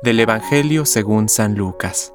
Del 0.00 0.18
Evangelio 0.18 0.84
según 0.84 1.28
San 1.28 1.54
Lucas. 1.54 2.12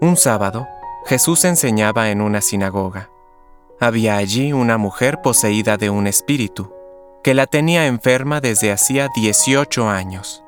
Un 0.00 0.16
sábado, 0.16 0.66
Jesús 1.04 1.44
enseñaba 1.44 2.10
en 2.10 2.22
una 2.22 2.40
sinagoga. 2.40 3.10
Había 3.78 4.16
allí 4.16 4.54
una 4.54 4.78
mujer 4.78 5.20
poseída 5.20 5.76
de 5.76 5.90
un 5.90 6.06
espíritu, 6.06 6.72
que 7.22 7.34
la 7.34 7.46
tenía 7.46 7.86
enferma 7.86 8.40
desde 8.40 8.72
hacía 8.72 9.08
18 9.14 9.88
años. 9.88 10.42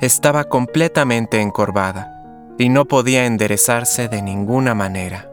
Estaba 0.00 0.44
completamente 0.44 1.40
encorvada 1.40 2.54
y 2.58 2.68
no 2.68 2.84
podía 2.84 3.26
enderezarse 3.26 4.08
de 4.08 4.22
ninguna 4.22 4.74
manera. 4.74 5.28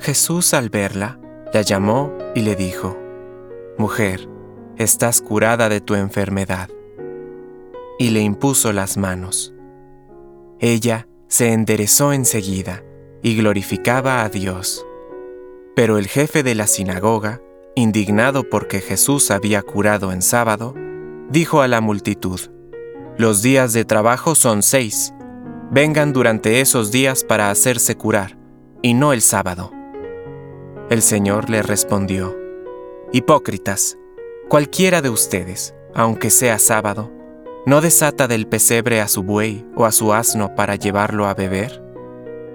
Jesús 0.00 0.52
al 0.52 0.68
verla, 0.68 1.18
la 1.52 1.62
llamó 1.62 2.12
y 2.34 2.40
le 2.40 2.56
dijo, 2.56 2.96
Mujer, 3.78 4.28
estás 4.76 5.20
curada 5.20 5.68
de 5.68 5.80
tu 5.80 5.94
enfermedad 5.94 6.68
y 7.98 8.10
le 8.10 8.20
impuso 8.20 8.72
las 8.72 8.96
manos. 8.96 9.54
Ella 10.58 11.08
se 11.28 11.52
enderezó 11.52 12.12
enseguida 12.12 12.82
y 13.22 13.36
glorificaba 13.36 14.22
a 14.22 14.28
Dios. 14.28 14.86
Pero 15.74 15.98
el 15.98 16.06
jefe 16.06 16.42
de 16.42 16.54
la 16.54 16.66
sinagoga, 16.66 17.40
indignado 17.74 18.48
porque 18.48 18.80
Jesús 18.80 19.30
había 19.30 19.62
curado 19.62 20.12
en 20.12 20.22
sábado, 20.22 20.74
dijo 21.28 21.60
a 21.60 21.68
la 21.68 21.80
multitud, 21.80 22.40
Los 23.18 23.42
días 23.42 23.72
de 23.72 23.84
trabajo 23.84 24.34
son 24.34 24.62
seis, 24.62 25.12
vengan 25.70 26.12
durante 26.12 26.60
esos 26.60 26.90
días 26.92 27.24
para 27.24 27.50
hacerse 27.50 27.96
curar, 27.96 28.38
y 28.82 28.94
no 28.94 29.12
el 29.12 29.20
sábado. 29.20 29.72
El 30.88 31.02
Señor 31.02 31.50
le 31.50 31.62
respondió, 31.62 32.36
Hipócritas, 33.12 33.98
cualquiera 34.48 35.02
de 35.02 35.10
ustedes, 35.10 35.74
aunque 35.94 36.30
sea 36.30 36.58
sábado, 36.58 37.10
¿No 37.66 37.80
desata 37.80 38.28
del 38.28 38.46
pesebre 38.46 39.00
a 39.00 39.08
su 39.08 39.24
buey 39.24 39.66
o 39.74 39.86
a 39.86 39.90
su 39.90 40.14
asno 40.14 40.54
para 40.54 40.76
llevarlo 40.76 41.26
a 41.26 41.34
beber? 41.34 41.82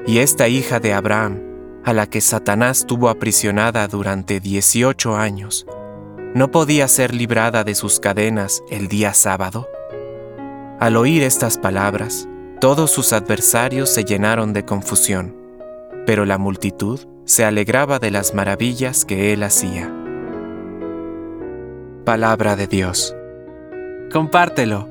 Y 0.08 0.20
esta 0.20 0.48
hija 0.48 0.80
de 0.80 0.94
Abraham, 0.94 1.42
a 1.84 1.92
la 1.92 2.08
que 2.08 2.22
Satanás 2.22 2.86
tuvo 2.88 3.10
aprisionada 3.10 3.86
durante 3.90 4.40
dieciocho 4.40 5.18
años, 5.18 5.68
¿no 6.34 6.50
podía 6.50 6.88
ser 6.88 7.14
librada 7.14 7.66
de 7.66 7.76
sus 7.76 8.00
cadenas 8.00 8.64
el 8.72 8.88
día 8.88 9.14
sábado? 9.14 9.68
Al 10.80 10.96
oír 10.96 11.24
estas 11.24 11.58
palabras, 11.58 12.30
todos 12.62 12.90
sus 12.90 13.12
adversarios 13.12 13.90
se 13.90 14.06
llenaron 14.06 14.54
de 14.54 14.64
confusión, 14.64 15.36
pero 16.06 16.26
la 16.26 16.38
multitud 16.38 17.02
se 17.26 17.44
alegraba 17.44 18.00
de 18.00 18.12
las 18.12 18.34
maravillas 18.34 19.04
que 19.04 19.34
él 19.34 19.44
hacía. 19.44 19.94
Palabra 22.06 22.56
de 22.56 22.68
Dios. 22.68 23.14
Compártelo 24.10 24.91